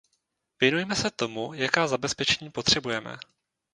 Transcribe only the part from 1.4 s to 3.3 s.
jaká zabezpečení potřebujeme.